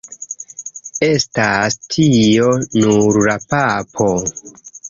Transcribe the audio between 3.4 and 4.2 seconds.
papo!